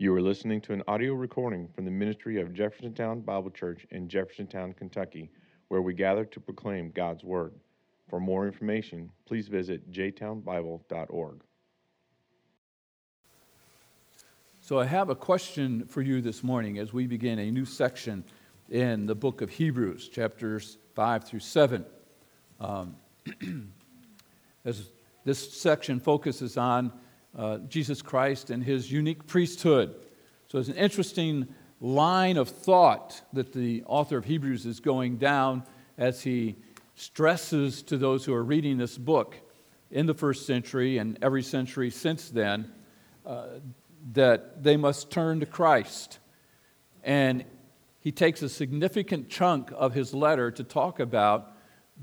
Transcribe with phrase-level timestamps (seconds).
[0.00, 4.06] You are listening to an audio recording from the ministry of Jeffersontown Bible Church in
[4.06, 5.28] Jeffersontown, Kentucky,
[5.66, 7.52] where we gather to proclaim God's Word.
[8.08, 11.40] For more information, please visit jtownbible.org.
[14.60, 18.22] So, I have a question for you this morning as we begin a new section
[18.70, 21.84] in the book of Hebrews, chapters 5 through 7.
[22.60, 22.94] Um,
[24.64, 24.90] as
[25.24, 26.92] this section focuses on
[27.38, 29.94] uh, Jesus Christ and his unique priesthood.
[30.48, 31.46] So it's an interesting
[31.80, 35.62] line of thought that the author of Hebrews is going down
[35.96, 36.56] as he
[36.96, 39.36] stresses to those who are reading this book
[39.90, 42.72] in the first century and every century since then
[43.24, 43.46] uh,
[44.12, 46.18] that they must turn to Christ.
[47.04, 47.44] And
[48.00, 51.52] he takes a significant chunk of his letter to talk about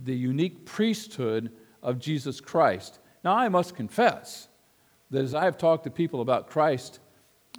[0.03, 1.51] the unique priesthood
[1.83, 2.99] of Jesus Christ.
[3.23, 4.47] Now, I must confess
[5.15, 6.99] that as I have talked to people about Christ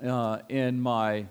[0.04, 1.26] uh, in my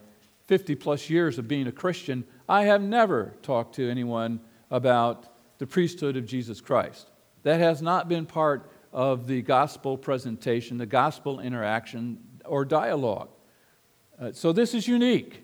[0.48, 4.40] 50 plus years of being a Christian, I have never talked to anyone
[4.72, 5.28] about
[5.60, 7.12] the priesthood of Jesus Christ.
[7.44, 13.30] That has not been part of the gospel presentation, the gospel interaction, or dialogue.
[14.20, 15.44] Uh, so this is unique.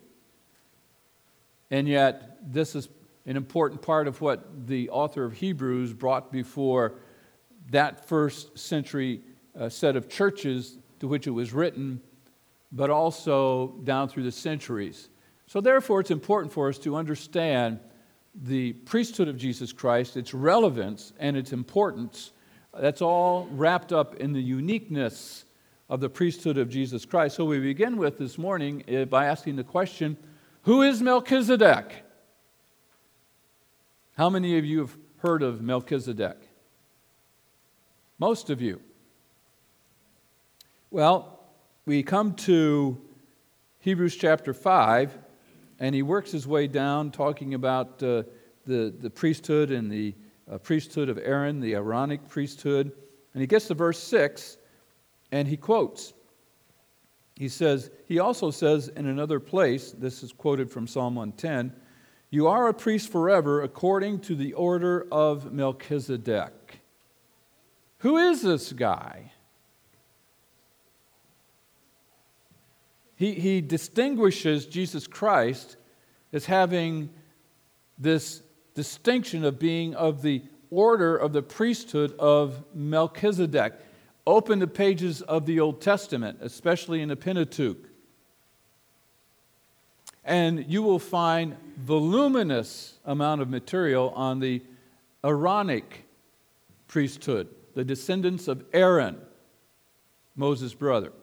[1.70, 2.90] And yet, this is
[3.28, 6.96] an important part of what the author of Hebrews brought before
[7.70, 9.22] that first century
[9.58, 12.02] uh, set of churches to which it was written,
[12.72, 15.10] but also down through the centuries.
[15.48, 17.80] So, therefore, it's important for us to understand
[18.34, 22.32] the priesthood of Jesus Christ, its relevance and its importance.
[22.74, 25.44] That's all wrapped up in the uniqueness
[25.90, 27.36] of the priesthood of Jesus Christ.
[27.36, 30.16] So, we begin with this morning uh, by asking the question
[30.64, 32.06] Who is Melchizedek?
[34.16, 36.38] How many of you have heard of Melchizedek?
[38.20, 38.80] Most of you.
[40.94, 41.40] Well,
[41.86, 43.00] we come to
[43.80, 45.18] Hebrews chapter 5,
[45.80, 48.24] and he works his way down talking about uh,
[48.66, 50.14] the, the priesthood and the
[50.52, 52.92] uh, priesthood of Aaron, the Aaronic priesthood.
[53.34, 54.58] And he gets to verse 6,
[55.32, 56.12] and he quotes.
[57.38, 61.74] He says, he also says in another place, this is quoted from Psalm 110,
[62.32, 66.82] You are a priest forever according to the order of Melchizedek.
[68.00, 69.32] Who is this guy?
[73.22, 75.78] He, he distinguishes Jesus Christ
[76.34, 77.12] as having
[78.00, 78.42] this
[78.74, 83.74] distinction of being of the order of the priesthood of Melchizedek.
[84.26, 87.78] Open the pages of the Old Testament, especially in the Pentateuch,
[90.26, 94.64] and you will find voluminous amount of material on the
[95.24, 96.06] Aaronic
[96.88, 99.22] priesthood, the descendants of Aaron,
[100.36, 101.14] Moses' brother.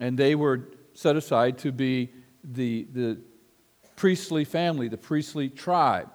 [0.00, 0.64] And they were
[0.94, 2.10] set aside to be
[2.44, 3.18] the, the
[3.96, 6.08] priestly family, the priestly tribe.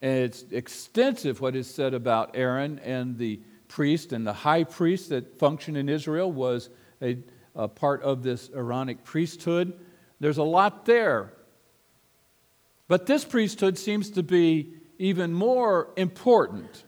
[0.00, 5.08] And it's extensive what is said about Aaron and the priest and the high priest
[5.08, 6.68] that functioned in Israel was
[7.00, 7.18] a,
[7.54, 9.72] a part of this Aaronic priesthood.
[10.20, 11.32] There's a lot there.
[12.86, 16.84] But this priesthood seems to be even more important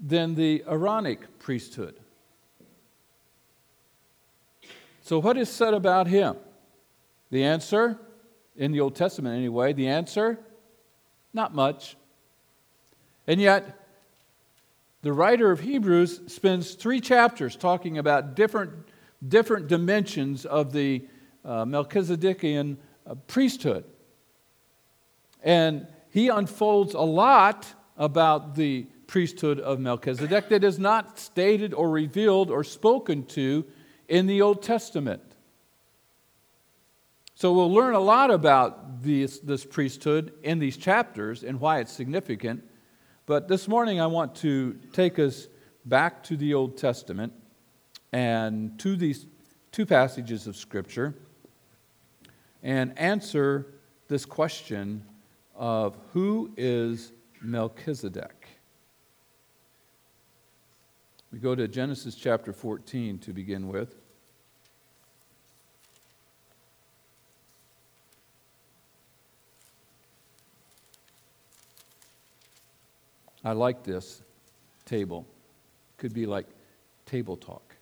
[0.00, 1.98] than the Aaronic priesthood.
[5.04, 6.36] So, what is said about him?
[7.30, 8.00] The answer,
[8.56, 10.38] in the Old Testament anyway, the answer,
[11.34, 11.98] not much.
[13.26, 13.86] And yet,
[15.02, 18.72] the writer of Hebrews spends three chapters talking about different,
[19.28, 21.04] different dimensions of the
[21.44, 23.84] uh, Melchizedekian uh, priesthood.
[25.42, 27.66] And he unfolds a lot
[27.98, 33.66] about the priesthood of Melchizedek that is not stated or revealed or spoken to
[34.08, 35.22] in the Old Testament.
[37.34, 41.92] So we'll learn a lot about this, this priesthood in these chapters and why it's
[41.92, 42.62] significant.
[43.26, 45.48] But this morning I want to take us
[45.84, 47.32] back to the Old Testament
[48.12, 49.26] and to these
[49.72, 51.14] two passages of Scripture
[52.62, 53.66] and answer
[54.08, 55.04] this question
[55.54, 57.12] of who is
[57.42, 58.43] Melchizedek?
[61.34, 63.96] We go to Genesis chapter 14 to begin with.
[73.42, 74.22] I like this
[74.86, 75.26] table.
[75.96, 76.46] Could be like
[77.04, 77.74] table talk.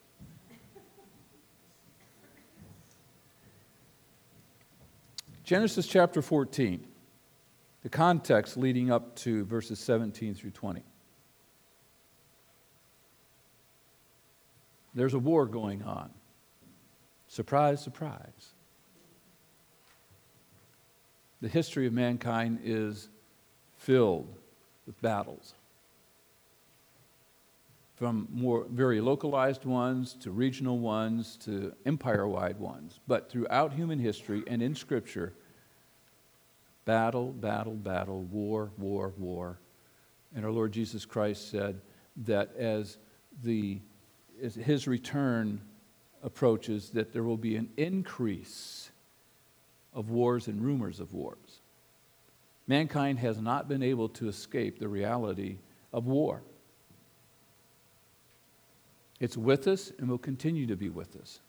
[5.44, 6.86] Genesis chapter 14,
[7.82, 10.82] the context leading up to verses 17 through 20.
[14.94, 16.10] There's a war going on.
[17.28, 18.52] Surprise, surprise.
[21.40, 23.08] The history of mankind is
[23.76, 24.34] filled
[24.86, 25.54] with battles.
[27.96, 33.00] From more very localized ones to regional ones to empire wide ones.
[33.06, 35.32] But throughout human history and in Scripture,
[36.84, 39.58] battle, battle, battle, war, war, war.
[40.34, 41.80] And our Lord Jesus Christ said
[42.24, 42.98] that as,
[43.42, 43.80] the,
[44.42, 45.60] as his return
[46.22, 48.90] approaches, that there will be an increase
[49.94, 51.60] of wars and rumors of wars.
[52.66, 55.58] Mankind has not been able to escape the reality
[55.92, 56.42] of war.
[59.20, 61.40] It's with us and will continue to be with us.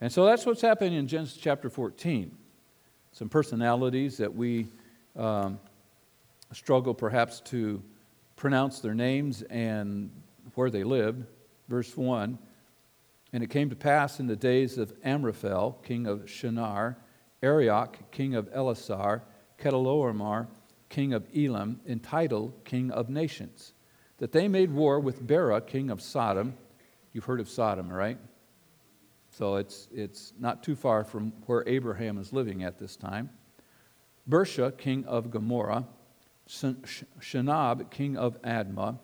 [0.00, 2.36] And so that's what's happening in Genesis chapter 14.
[3.12, 4.66] Some personalities that we
[5.16, 5.60] um,
[6.52, 7.80] struggle perhaps to
[8.34, 10.10] pronounce their names and
[10.54, 11.24] where they lived.
[11.68, 12.38] Verse 1
[13.32, 16.98] And it came to pass in the days of Amraphel, king of Shinar,
[17.42, 19.22] Arioch, king of Elasar,
[19.60, 20.46] Chedorlaomer,
[20.88, 23.72] king of Elam, Tidal, king of nations,
[24.18, 26.54] that they made war with Bera, king of Sodom.
[27.12, 28.18] You've heard of Sodom, right?
[29.30, 33.30] So it's, it's not too far from where Abraham is living at this time.
[34.28, 35.86] Birsha, king of Gomorrah,
[36.48, 38.98] Shinab, king of Admah,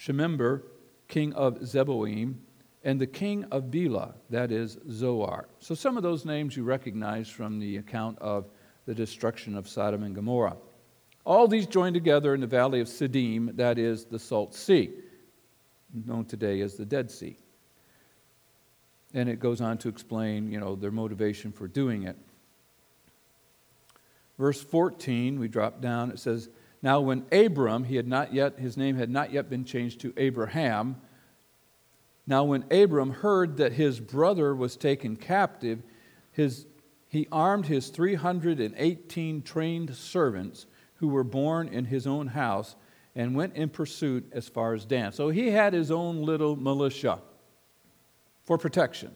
[0.00, 0.62] Shemeber,
[1.08, 2.36] king of Zeboim,
[2.82, 5.48] and the king of Bela, that is Zoar.
[5.58, 8.48] So some of those names you recognize from the account of
[8.86, 10.56] the destruction of Sodom and Gomorrah.
[11.26, 14.90] All these joined together in the valley of Siddim, that is the Salt Sea,
[16.06, 17.36] known today as the Dead Sea.
[19.12, 22.16] And it goes on to explain, you know, their motivation for doing it.
[24.38, 26.48] Verse 14, we drop down, it says,
[26.82, 30.14] Now when Abram, he had not yet, his name had not yet been changed to
[30.16, 30.96] Abraham.
[32.26, 35.82] Now when Abram heard that his brother was taken captive,
[36.32, 36.66] his,
[37.08, 40.66] he armed his 318 trained servants
[40.96, 42.76] who were born in his own house
[43.14, 45.12] and went in pursuit as far as Dan.
[45.12, 47.20] So he had his own little militia
[48.44, 49.10] for protection.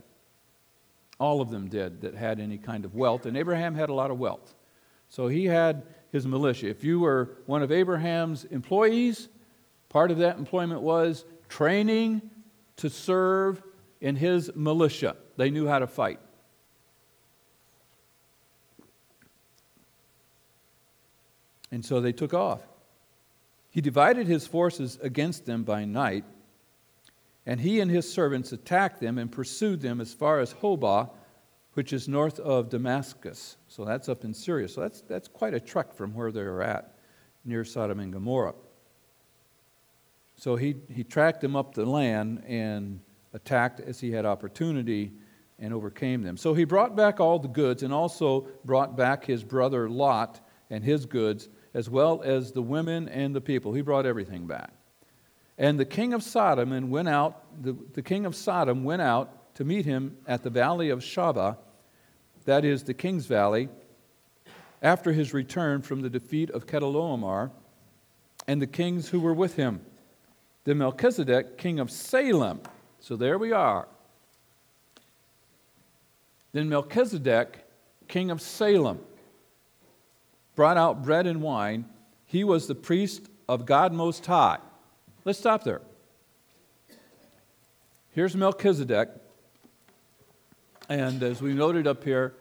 [1.20, 4.10] All of them did that had any kind of wealth, and Abraham had a lot
[4.10, 4.54] of wealth.
[5.08, 5.84] So he had
[6.14, 6.68] his militia.
[6.68, 9.28] If you were one of Abraham's employees,
[9.88, 12.22] part of that employment was training
[12.76, 13.60] to serve
[14.00, 15.16] in his militia.
[15.36, 16.20] They knew how to fight.
[21.72, 22.60] And so they took off.
[23.70, 26.24] He divided his forces against them by night,
[27.44, 31.10] and he and his servants attacked them and pursued them as far as Hobah
[31.74, 33.56] which is north of Damascus.
[33.68, 34.68] So that's up in Syria.
[34.68, 36.96] So that's, that's quite a trek from where they were at,
[37.44, 38.54] near Sodom and Gomorrah.
[40.36, 43.00] So he, he tracked them up the land and
[43.32, 45.12] attacked as he had opportunity
[45.58, 46.36] and overcame them.
[46.36, 50.82] So he brought back all the goods and also brought back his brother Lot and
[50.82, 53.72] his goods, as well as the women and the people.
[53.72, 54.72] He brought everything back.
[55.56, 59.43] And the king of Sodom and went out, the, the king of Sodom went out
[59.54, 61.56] to meet him at the valley of Shaveh
[62.44, 63.68] that is the King's Valley,
[64.82, 67.50] after his return from the defeat of Chedorlaomer
[68.46, 69.80] and the kings who were with him.
[70.64, 72.60] The Melchizedek, king of Salem.
[73.00, 73.88] So there we are.
[76.52, 77.64] Then Melchizedek,
[78.08, 79.00] king of Salem,
[80.54, 81.86] brought out bread and wine.
[82.26, 84.58] He was the priest of God Most High.
[85.24, 85.80] Let's stop there.
[88.10, 89.08] Here's Melchizedek,
[90.88, 92.34] and as we noted up here,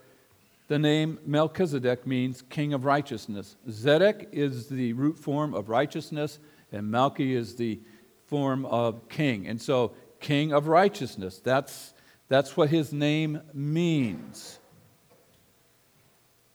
[0.67, 3.55] the name Melchizedek means king of righteousness.
[3.69, 6.39] Zedek is the root form of righteousness,
[6.71, 7.79] and Malchi is the
[8.25, 9.47] form of king.
[9.47, 11.93] And so, king of righteousness, that's,
[12.29, 14.59] that's what his name means.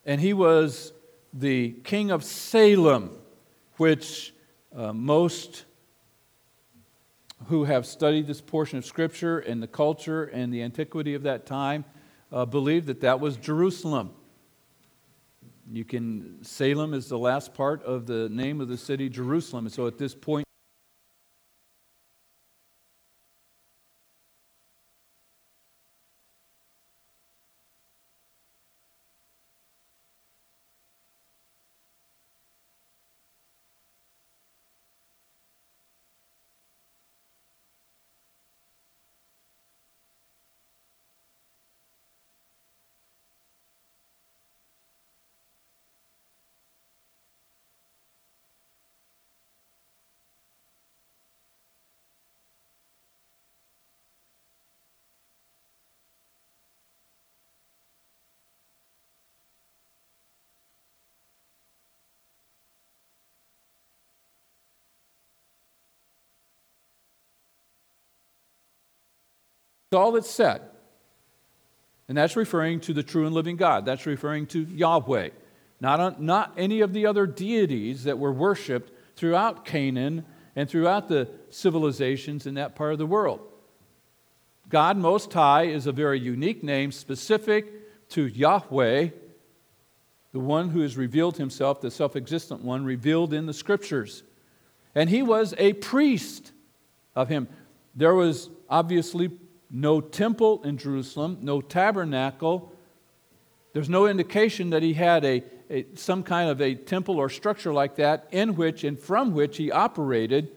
[0.05, 0.93] And he was
[1.33, 3.19] the king of Salem,
[3.77, 4.33] which
[4.75, 5.65] uh, most
[7.47, 11.47] who have studied this portion of Scripture and the culture and the antiquity of that
[11.47, 11.85] time
[12.33, 14.11] uh, believe that that was Jerusalem.
[15.71, 19.67] You can, Salem is the last part of the name of the city, Jerusalem.
[19.67, 20.48] And so at this point,
[69.97, 70.63] all it said.
[72.09, 73.85] And that's referring to the true and living God.
[73.85, 75.31] That's referring to Yahweh,
[75.81, 80.25] not, not any of the other deities that were worshiped throughout Canaan
[80.57, 83.41] and throughout the civilizations in that part of the world.
[84.69, 89.09] God Most High is a very unique name specific to Yahweh,
[90.33, 94.23] the one who has revealed himself, the self existent one, revealed in the scriptures.
[94.95, 96.53] And he was a priest
[97.15, 97.49] of him.
[97.95, 99.31] There was obviously
[99.71, 102.73] no temple in Jerusalem, no tabernacle.
[103.73, 107.73] There's no indication that he had a, a, some kind of a temple or structure
[107.73, 110.51] like that in which and from which he operated.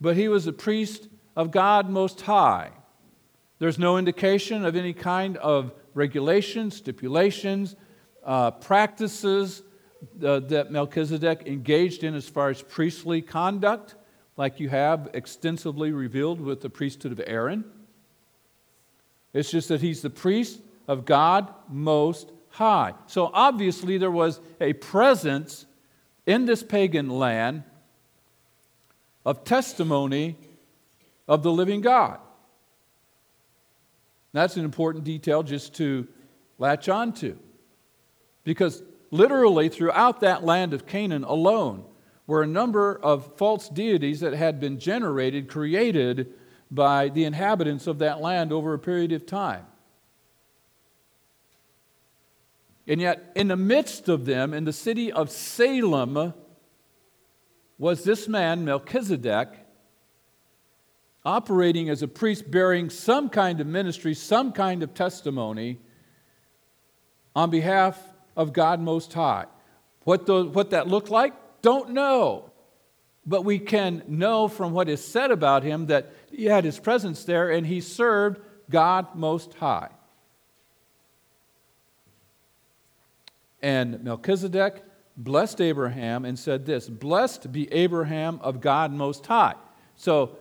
[0.00, 2.70] But he was a priest of God Most High.
[3.58, 7.74] There's no indication of any kind of regulations, stipulations,
[8.22, 9.62] uh, practices
[10.22, 13.94] uh, that Melchizedek engaged in as far as priestly conduct
[14.36, 17.64] like you have extensively revealed with the priesthood of Aaron.
[19.32, 22.94] It's just that he's the priest of God Most High.
[23.06, 25.66] So obviously, there was a presence
[26.24, 27.64] in this pagan land
[29.24, 30.36] of testimony
[31.28, 32.18] of the living God.
[34.32, 36.06] That's an important detail just to
[36.58, 37.38] latch on to.
[38.44, 41.84] Because literally, throughout that land of Canaan alone,
[42.26, 46.32] were a number of false deities that had been generated, created
[46.70, 49.64] by the inhabitants of that land over a period of time.
[52.88, 56.34] And yet, in the midst of them, in the city of Salem,
[57.78, 59.48] was this man, Melchizedek,
[61.24, 65.78] operating as a priest, bearing some kind of ministry, some kind of testimony
[67.34, 68.00] on behalf
[68.36, 69.46] of God Most High.
[70.04, 72.50] What, the, what that looked like, don't know.
[73.24, 77.24] But we can know from what is said about him that he had his presence
[77.24, 79.88] there and he served God Most High.
[83.60, 84.84] And Melchizedek
[85.16, 89.54] blessed Abraham and said this Blessed be Abraham of God Most High.
[89.96, 90.36] So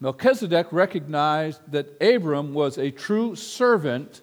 [0.00, 4.22] Melchizedek recognized that Abram was a true servant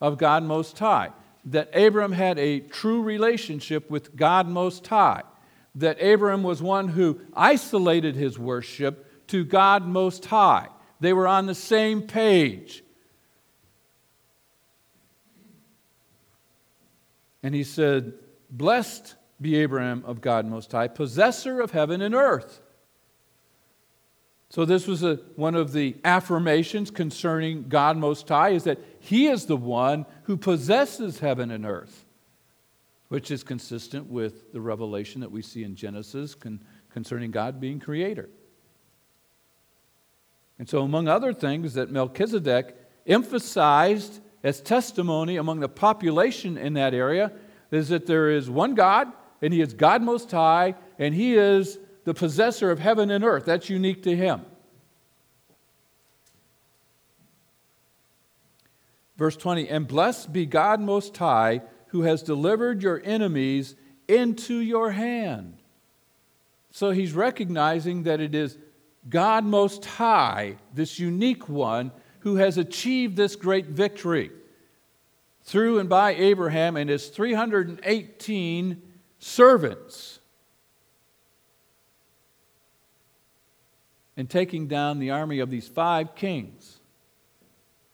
[0.00, 1.10] of God Most High,
[1.44, 5.22] that Abram had a true relationship with God Most High
[5.74, 10.68] that Abram was one who isolated his worship to God Most High.
[11.00, 12.84] They were on the same page.
[17.42, 18.12] And he said,
[18.50, 22.60] Blessed be Abraham of God Most High, possessor of heaven and earth.
[24.52, 29.28] So, this was a, one of the affirmations concerning God Most High is that He
[29.28, 32.04] is the one who possesses heaven and earth
[33.08, 37.78] which is consistent with the revelation that we see in Genesis con- concerning God being
[37.78, 38.28] creator.
[40.58, 46.92] And so, among other things that Melchizedek emphasized as testimony among the population in that
[46.92, 47.32] area
[47.70, 49.08] is that there is one God,
[49.40, 53.44] and He is God Most High, and He is the possessor of heaven and earth.
[53.44, 54.44] That's unique to Him.
[59.16, 63.76] Verse 20, and blessed be God Most High who has delivered your enemies
[64.08, 65.58] into your hand.
[66.70, 68.56] So he's recognizing that it is
[69.08, 74.30] God Most High, this unique one, who has achieved this great victory
[75.42, 78.82] through and by Abraham and his 318
[79.18, 80.20] servants.
[84.16, 86.80] And taking down the army of these five kings.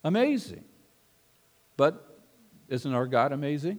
[0.02, 0.64] Amazing.
[1.76, 2.20] But
[2.68, 3.78] isn't our God amazing?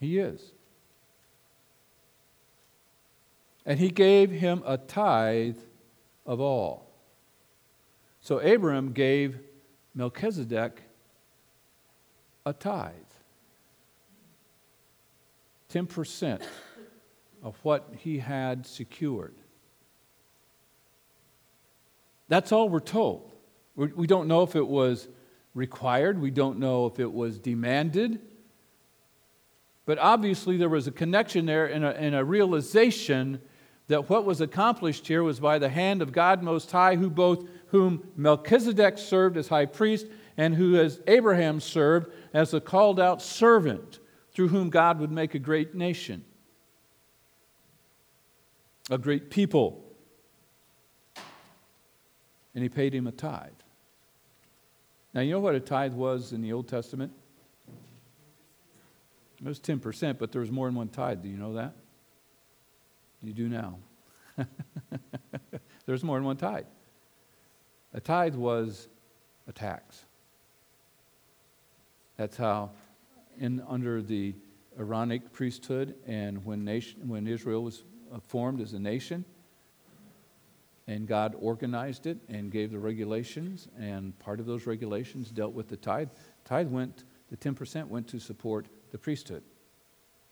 [0.00, 0.52] He is.
[3.66, 5.58] And he gave him a tithe
[6.24, 6.88] of all.
[8.20, 9.38] So Abram gave
[9.94, 10.82] Melchizedek
[12.46, 12.92] a tithe
[15.72, 16.42] 10%
[17.48, 19.34] of what he had secured.
[22.28, 23.32] That's all we're told.
[23.74, 25.08] We don't know if it was
[25.54, 28.20] required, we don't know if it was demanded.
[29.86, 33.40] But obviously, there was a connection there and a, and a realization
[33.86, 37.48] that what was accomplished here was by the hand of God Most High, who both
[37.68, 43.22] whom Melchizedek served as high priest and who as Abraham served as a called out
[43.22, 44.00] servant
[44.32, 46.24] through whom God would make a great nation,
[48.90, 49.84] a great people.
[52.54, 53.52] And he paid him a tithe.
[55.14, 57.12] Now, you know what a tithe was in the Old Testament?
[59.40, 61.22] It was 10%, but there was more than one tithe.
[61.22, 61.74] Do you know that?
[63.22, 63.78] You do now.
[65.86, 66.66] There's more than one tithe.
[67.94, 68.88] A tithe was
[69.46, 70.04] a tax.
[72.16, 72.70] That's how,
[73.38, 74.34] in, under the
[74.78, 79.24] Aaronic priesthood, and when, nation, when Israel was Uh, formed as a nation,
[80.86, 85.68] and God organized it and gave the regulations, and part of those regulations dealt with
[85.68, 86.08] the tithe.
[86.44, 89.42] Tithe went, the 10% went to support the priesthood.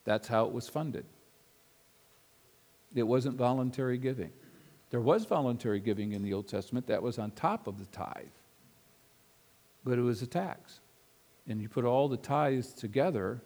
[0.04, 1.04] That's how it was funded.
[2.94, 4.30] It wasn't voluntary giving.
[4.88, 8.24] There was voluntary giving in the Old Testament, that was on top of the tithe,
[9.84, 10.80] but it was a tax.
[11.46, 13.42] And you put all the tithes together,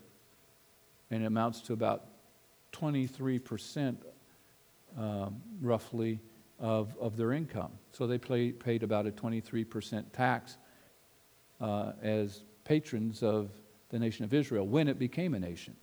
[1.11, 2.07] and it amounts to about
[2.73, 3.97] 23%
[4.99, 6.21] um, roughly
[6.59, 7.73] of, of their income.
[7.93, 10.59] So they play, paid about a 23% tax
[11.61, 13.51] uh, as patrons of
[13.91, 15.75] the nation of Israel when it became a nation.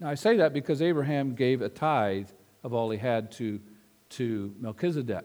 [0.00, 2.28] Now, I say that because Abraham gave a tithe
[2.62, 3.60] of all he had to,
[4.10, 5.24] to Melchizedek.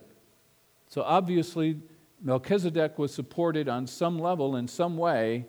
[0.88, 1.80] So obviously,
[2.22, 5.46] Melchizedek was supported on some level, in some way,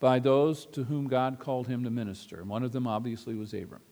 [0.00, 2.40] by those to whom God called him to minister.
[2.40, 3.82] And one of them obviously was Abram.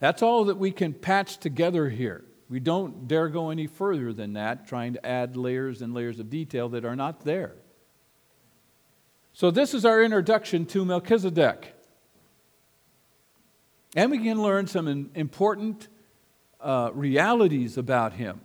[0.00, 2.24] That's all that we can patch together here.
[2.48, 6.30] We don't dare go any further than that, trying to add layers and layers of
[6.30, 7.54] detail that are not there.
[9.32, 11.74] So, this is our introduction to Melchizedek.
[13.94, 15.88] And we can learn some important
[16.60, 18.40] uh, realities about him.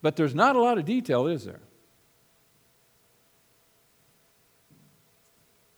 [0.00, 1.60] But there's not a lot of detail, is there?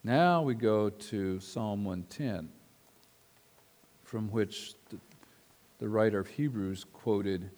[0.03, 2.49] Now we go to Psalm 110,
[4.15, 4.99] from which the,
[5.81, 7.51] the writer of Hebrews quoted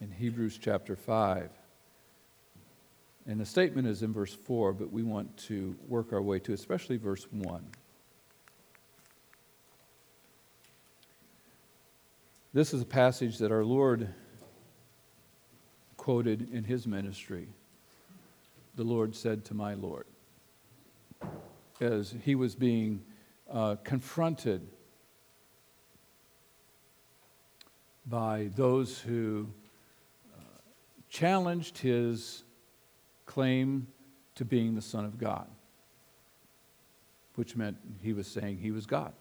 [0.00, 1.48] in Hebrews chapter 5.
[3.28, 6.52] And the statement is in verse 4, but we want to work our way to
[6.52, 7.64] especially verse 1.
[12.52, 14.12] This is a passage that our Lord
[15.96, 17.46] quoted in his ministry
[18.74, 20.06] the Lord said to my Lord.
[21.80, 23.02] As he was being
[23.50, 24.66] uh, confronted
[28.06, 29.48] by those who
[30.34, 30.40] uh,
[31.08, 32.42] challenged his
[33.26, 33.86] claim
[34.34, 35.46] to being the Son of God,
[37.36, 39.12] which meant he was saying he was God.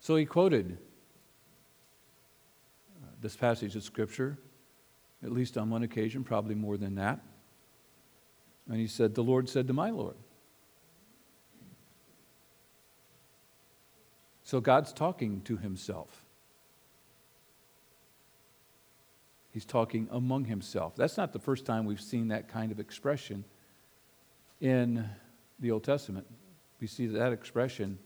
[0.00, 0.78] So he quoted
[3.02, 4.38] uh, this passage of Scripture
[5.24, 7.20] at least on one occasion, probably more than that.
[8.68, 10.16] And he said, The Lord said to my Lord.
[14.42, 16.22] So God's talking to himself.
[19.50, 20.94] He's talking among himself.
[20.96, 23.44] That's not the first time we've seen that kind of expression
[24.60, 25.08] in
[25.58, 26.26] the Old Testament.
[26.80, 27.98] We see that expression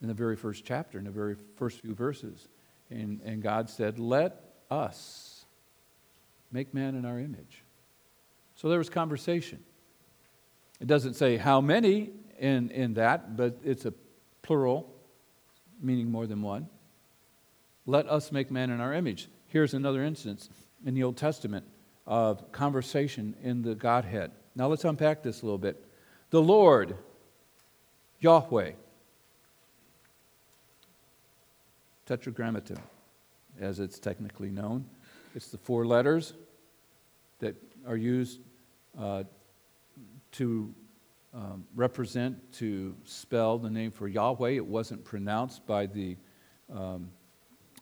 [0.00, 2.48] in the very first chapter, in the very first few verses.
[2.88, 4.40] And, and God said, Let
[4.70, 5.40] us
[6.52, 7.62] Make man in our image.
[8.56, 9.62] So there was conversation.
[10.80, 13.92] It doesn't say how many in, in that, but it's a
[14.42, 14.92] plural,
[15.80, 16.68] meaning more than one.
[17.86, 19.28] Let us make man in our image.
[19.48, 20.48] Here's another instance
[20.84, 21.66] in the Old Testament
[22.06, 24.32] of conversation in the Godhead.
[24.54, 25.84] Now let's unpack this a little bit.
[26.30, 26.96] The Lord,
[28.20, 28.72] Yahweh,
[32.06, 32.78] Tetragrammaton,
[33.60, 34.84] as it's technically known.
[35.34, 36.32] It's the four letters
[37.38, 37.54] that
[37.86, 38.40] are used
[38.98, 39.24] uh,
[40.32, 40.74] to
[41.34, 44.50] um, represent, to spell the name for Yahweh.
[44.50, 46.16] It wasn't pronounced by the,
[46.74, 47.10] um,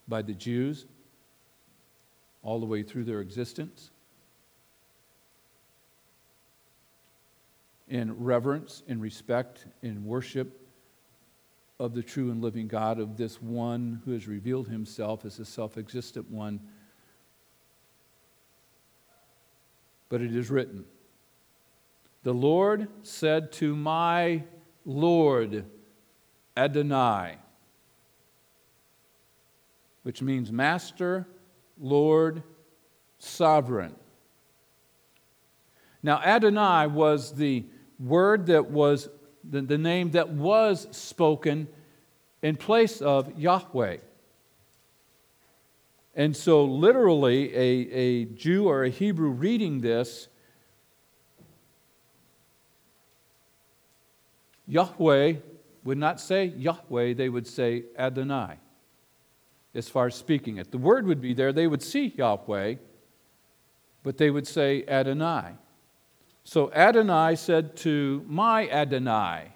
[0.06, 0.87] by the Jews
[2.42, 3.90] all the way through their existence.
[7.88, 10.66] In reverence, in respect, in worship
[11.80, 15.44] of the true and living God, of this one who has revealed himself as a
[15.44, 16.61] self existent one
[20.08, 20.84] but it is written
[22.22, 24.42] The Lord said to my
[24.85, 25.64] Lord
[26.57, 27.37] Adonai,
[30.02, 31.26] which means master,
[31.78, 32.42] Lord,
[33.18, 33.94] sovereign.
[36.02, 37.64] Now, Adonai was the
[37.98, 39.09] word that was,
[39.48, 41.68] the, the name that was spoken
[42.42, 43.98] in place of Yahweh.
[46.14, 50.28] And so, literally, a, a Jew or a Hebrew reading this,
[54.68, 55.35] Yahweh
[55.83, 58.59] would not say Yahweh, they would say Adonai,
[59.74, 60.70] as far as speaking it.
[60.70, 62.74] The word would be there, they would see Yahweh,
[64.02, 65.54] but they would say Adonai.
[66.44, 69.52] So Adonai said to my Adonai,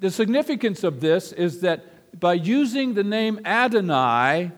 [0.00, 4.50] the significance of this is that by using the name Adonai,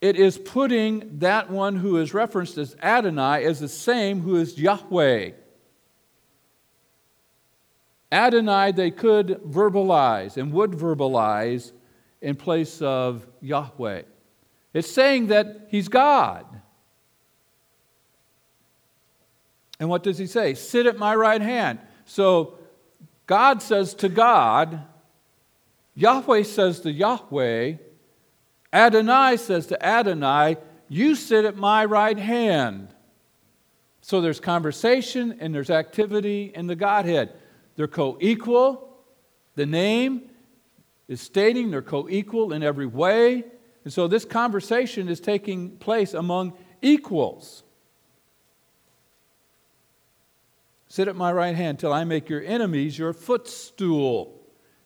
[0.00, 4.58] it is putting that one who is referenced as Adonai as the same who is
[4.58, 5.30] Yahweh.
[8.12, 11.72] Adonai, they could verbalize and would verbalize
[12.20, 14.02] in place of Yahweh.
[14.74, 16.46] It's saying that he's God.
[19.80, 20.54] And what does he say?
[20.54, 21.80] Sit at my right hand.
[22.04, 22.58] So
[23.26, 24.84] God says to God,
[25.94, 27.74] Yahweh says to Yahweh,
[28.72, 30.56] Adonai says to Adonai,
[30.88, 32.88] You sit at my right hand.
[34.00, 37.34] So there's conversation and there's activity in the Godhead.
[37.76, 38.88] They're co equal.
[39.54, 40.22] The name
[41.08, 43.44] is stating they're co equal in every way.
[43.84, 47.64] And so this conversation is taking place among equals.
[50.88, 54.38] Sit at my right hand till I make your enemies your footstool.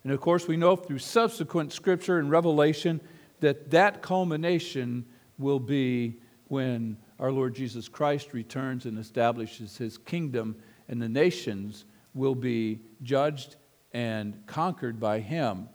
[0.04, 3.00] And of course, we know through subsequent scripture and revelation
[3.40, 5.04] that that culmination
[5.36, 10.56] will be when our Lord Jesus Christ returns and establishes his kingdom,
[10.88, 11.84] and the nations
[12.16, 13.56] will be judged
[13.92, 15.68] and conquered by him,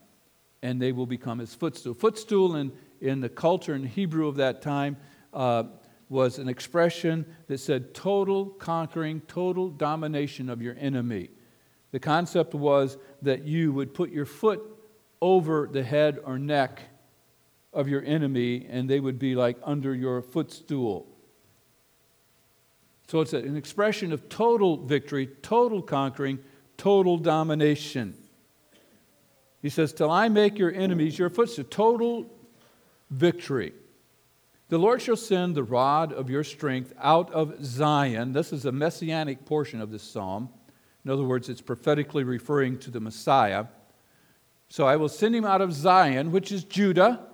[0.62, 1.93] and they will become his footstool.
[1.93, 4.97] Footstool in, in the culture in Hebrew of that time
[5.34, 5.63] uh,
[6.10, 11.30] was an expression that said total conquering, total domination of your enemy.
[11.91, 14.62] The concept was that you would put your foot
[15.21, 16.82] over the head or neck
[17.73, 21.08] of your enemy, and they would be like under your footstool.
[23.12, 26.39] So it's an expression of total victory, total conquering,
[26.78, 28.15] total domination.
[29.62, 31.65] He says, Till I make your enemies your footstool.
[31.65, 32.26] Total
[33.10, 33.74] victory.
[34.69, 38.32] The Lord shall send the rod of your strength out of Zion.
[38.32, 40.47] This is a messianic portion of this psalm.
[41.04, 43.65] In other words, it's prophetically referring to the Messiah.
[44.69, 47.28] So I will send him out of Zion, which is Judah,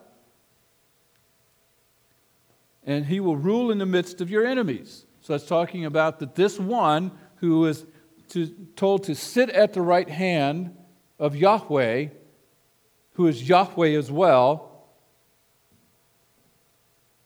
[2.84, 5.04] and he will rule in the midst of your enemies.
[5.28, 7.12] So it's talking about that this one
[7.42, 7.86] who is
[8.30, 10.74] to, told to sit at the right hand
[11.20, 12.08] of Yahweh,
[13.12, 14.88] who is Yahweh as well,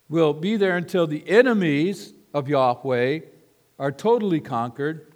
[0.09, 3.19] will be there until the enemies of Yahweh
[3.77, 5.13] are totally conquered,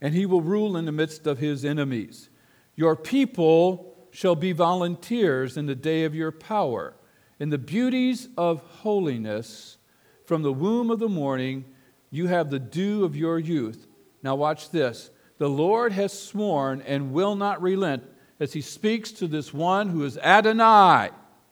[0.00, 2.30] and he will rule in the midst of his enemies.
[2.76, 6.94] Your people shall be volunteers in the day of your power.
[7.38, 9.76] In the beauties of holiness,
[10.24, 11.64] from the womb of the morning,
[12.10, 13.86] you have the dew of your youth.
[14.22, 15.10] Now, watch this.
[15.38, 18.04] The Lord has sworn and will not relent
[18.40, 21.10] as he speaks to this one who is Adonai,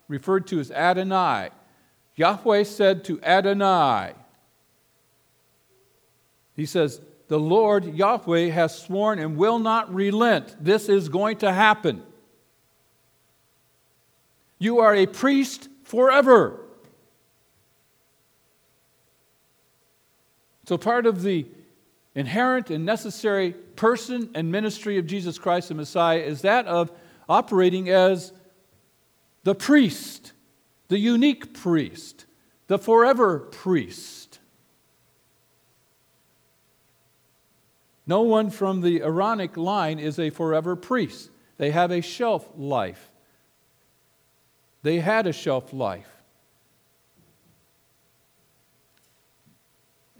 [0.09, 1.51] referred to as Adonai.
[2.17, 4.13] Yahweh said to Adonai,
[6.55, 10.55] He says, The Lord Yahweh has sworn and will not relent.
[10.63, 12.03] This is going to happen.
[14.59, 16.61] You are a priest forever.
[20.73, 21.45] So, part of the
[22.15, 26.91] inherent and necessary person and ministry of Jesus Christ the Messiah is that of
[27.29, 28.33] operating as
[29.45, 30.33] the priest,
[30.89, 32.25] the unique priest,
[32.69, 34.39] the forever priest.
[38.07, 41.29] No one from the Aaronic line is a forever priest.
[41.59, 43.11] They have a shelf life.
[44.83, 46.22] They had a shelf life.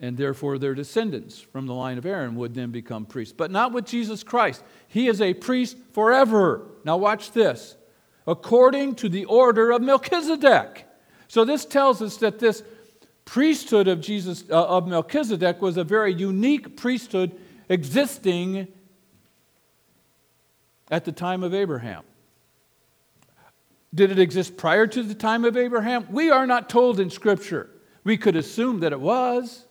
[0.03, 3.33] And therefore, their descendants from the line of Aaron would then become priests.
[3.33, 4.65] But not with Jesus Christ.
[4.89, 6.67] He is a priest forever.
[6.85, 7.77] Now, watch this.
[8.27, 10.87] According to the order of Melchizedek.
[11.29, 12.65] So, this tells us that this
[13.25, 17.39] priesthood of Jesus uh, of Melchizedek was a very unique priesthood
[17.69, 18.67] existing
[20.91, 22.03] at the time of Abraham.
[23.95, 26.09] Did it exist prior to the time of Abraham?
[26.11, 27.71] We are not told in Scripture.
[28.03, 29.65] We could assume that it was.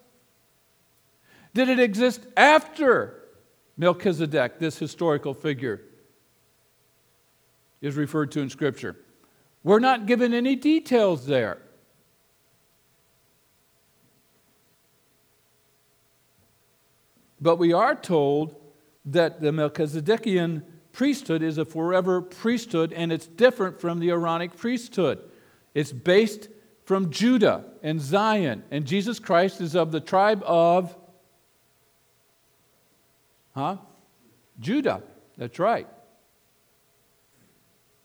[1.54, 3.24] Did it exist after
[3.78, 5.82] Melchizedek, this historical figure,
[7.82, 8.96] is referred to in Scripture?
[9.64, 11.58] We're not given any details there.
[17.40, 18.56] But we are told
[19.06, 20.62] that the Melchizedekian
[20.94, 25.20] priesthood is a forever priesthood, and it's different from the Aaronic priesthood.
[25.74, 26.50] It's based
[26.86, 30.96] from Judah and Zion, and Jesus Christ is of the tribe of,
[33.54, 33.78] huh?
[34.60, 35.04] Judah.
[35.38, 35.88] That's right.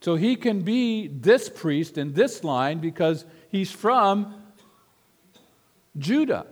[0.00, 4.34] So he can be this priest in this line because he's from
[5.98, 6.46] Judah.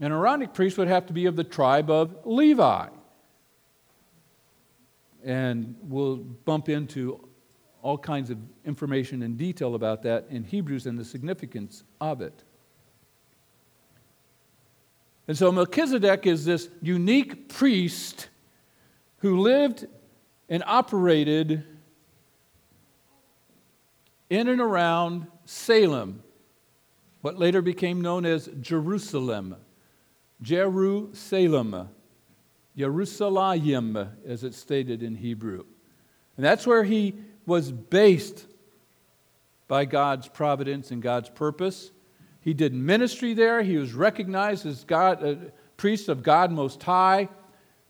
[0.00, 2.88] An Aaronic priest would have to be of the tribe of Levi.
[5.24, 7.28] And we'll bump into
[7.82, 12.44] all kinds of information and detail about that in Hebrews and the significance of it.
[15.28, 18.30] And so Melchizedek is this unique priest
[19.18, 19.86] who lived
[20.48, 21.64] and operated
[24.30, 26.22] in and around Salem,
[27.20, 29.56] what later became known as Jerusalem.
[30.40, 31.88] Jerusalem.
[32.76, 35.64] Jerusalem, as it's stated in Hebrew.
[36.36, 37.14] And that's where he
[37.44, 38.46] was based
[39.66, 41.90] by God's providence and God's purpose.
[42.48, 43.62] He did ministry there.
[43.62, 45.36] He was recognized as God, a
[45.76, 47.28] priest of God Most High.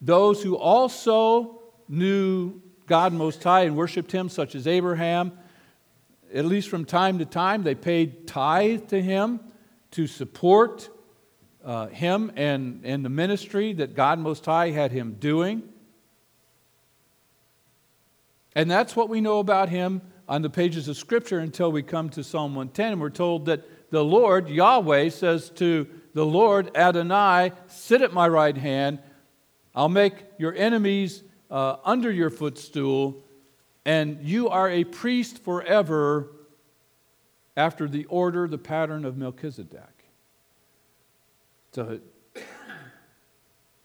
[0.00, 5.30] Those who also knew God Most High and worshiped Him, such as Abraham,
[6.34, 9.38] at least from time to time, they paid tithe to him
[9.92, 10.88] to support
[11.64, 15.62] uh, him and, and the ministry that God Most High had him doing.
[18.56, 22.10] And that's what we know about him on the pages of Scripture until we come
[22.10, 22.94] to Psalm 110.
[22.94, 28.28] And we're told that the Lord, Yahweh, says to the Lord, Adonai, sit at my
[28.28, 28.98] right hand.
[29.74, 33.24] I'll make your enemies uh, under your footstool
[33.88, 36.28] and you are a priest forever
[37.56, 40.04] after the order, the pattern of Melchizedek.
[41.68, 42.00] It's a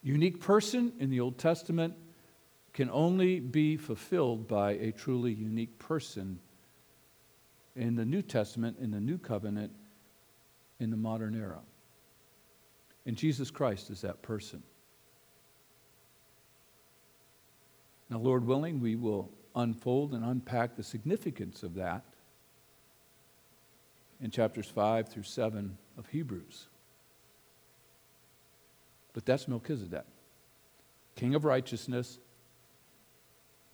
[0.02, 1.94] unique person in the Old Testament
[2.74, 6.40] can only be fulfilled by a truly unique person
[7.76, 9.72] in the New Testament, in the New Covenant,
[10.84, 11.62] in the modern era.
[13.06, 14.62] And Jesus Christ is that person.
[18.10, 22.04] Now, Lord willing, we will unfold and unpack the significance of that
[24.22, 26.68] in chapters 5 through 7 of Hebrews.
[29.14, 30.06] But that's Melchizedek,
[31.16, 32.20] king of righteousness.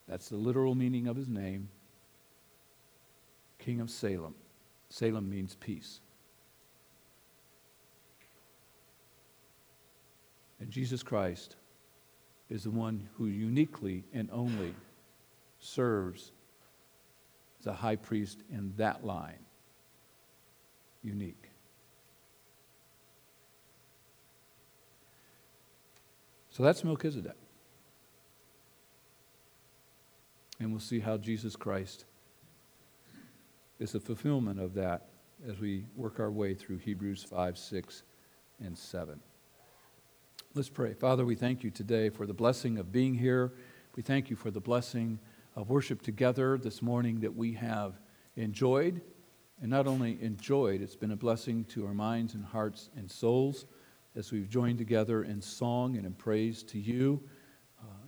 [0.08, 1.70] That's the literal meaning of his name.
[3.60, 4.34] King of Salem.
[4.90, 6.00] Salem means peace.
[10.70, 11.56] Jesus Christ
[12.50, 14.74] is the one who uniquely and only
[15.60, 16.32] serves
[17.60, 19.40] as a high priest in that line.
[21.04, 21.50] Unique.
[26.50, 27.38] So that's Melchizedek.
[30.60, 32.06] And we'll see how Jesus Christ
[33.80, 35.08] is the fulfillment of that
[35.48, 38.04] as we work our way through Hebrews 5, 6,
[38.60, 39.22] and 7.
[40.56, 40.96] Let's pray.
[40.96, 43.54] Father, we thank you today for the blessing of being here.
[43.96, 45.20] We thank you for the blessing
[45.56, 48.00] of worship together this morning that we have
[48.36, 49.00] enjoyed.
[49.62, 53.68] And not only enjoyed, it's been a blessing to our minds and hearts and souls
[54.16, 57.22] as we've joined together in song and in praise to you.
[57.80, 58.08] Uh,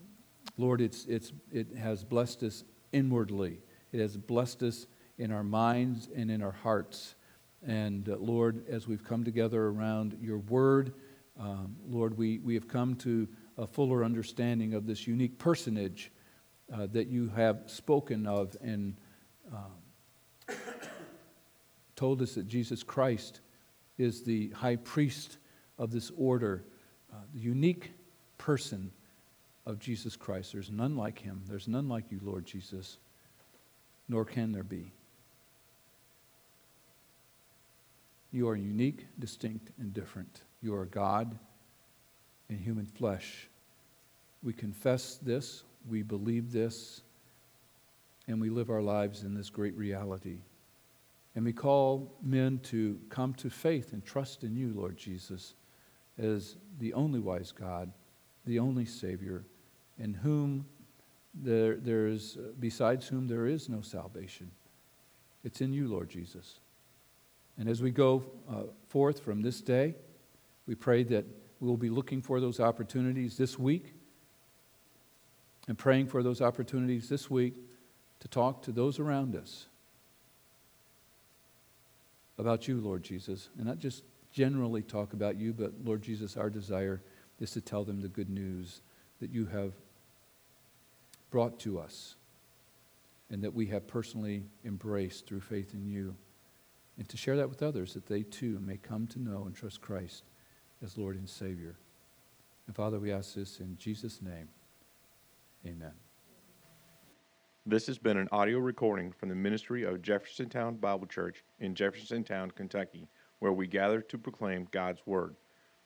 [0.58, 3.60] Lord, it's, it's, it has blessed us inwardly,
[3.91, 4.88] it has blessed us
[5.19, 7.13] in our minds and in our hearts.
[7.63, 10.95] And uh, Lord, as we've come together around your word,
[11.39, 16.12] um, Lord, we, we have come to a fuller understanding of this unique personage
[16.74, 18.96] uh, that you have spoken of and
[19.52, 20.56] um,
[21.96, 23.41] told us that Jesus Christ
[23.98, 25.38] is the high priest
[25.78, 26.63] of this order,
[27.12, 27.91] uh, the unique
[28.38, 28.91] person
[29.65, 30.54] of Jesus Christ.
[30.54, 31.44] There's none like him.
[31.48, 32.98] There's none like you, Lord Jesus,
[34.10, 34.91] nor can there be.
[38.32, 40.41] You are unique, distinct, and different.
[40.62, 41.38] You are God
[42.50, 43.50] in human flesh.
[44.43, 47.02] We confess this we believe this,
[48.28, 50.39] and we live our lives in this great reality.
[51.36, 55.56] And we call men to come to faith and trust in you, Lord Jesus,
[56.17, 57.91] as the only wise God,
[58.45, 59.45] the only Savior,
[59.97, 60.65] in whom
[61.34, 64.52] there, there is, besides whom there is no salvation.
[65.43, 66.60] It's in you, Lord Jesus.
[67.58, 69.95] And as we go uh, forth from this day,
[70.67, 71.26] we pray that
[71.60, 73.93] we'll be looking for those opportunities this week
[75.67, 77.56] and praying for those opportunities this week
[78.19, 79.67] to talk to those around us
[82.38, 86.50] about you, Lord Jesus, and not just generally talk about you, but Lord Jesus, our
[86.50, 87.02] desire
[87.39, 88.82] is to tell them the good news
[89.19, 89.74] that you have
[91.30, 92.15] brought to us
[93.30, 96.13] and that we have personally embraced through faith in you,
[96.97, 99.80] and to share that with others that they too may come to know and trust
[99.80, 100.24] Christ
[100.84, 101.76] as Lord and Savior.
[102.67, 104.48] And Father, we ask this in Jesus' name.
[105.65, 105.94] Amen.
[107.65, 112.54] This has been an audio recording from the ministry of Jeffersontown Bible Church in Jeffersontown,
[112.56, 113.08] Kentucky,
[113.39, 115.36] where we gather to proclaim God's Word.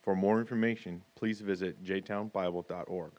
[0.01, 3.11] For more information, please visit jtownbible.org.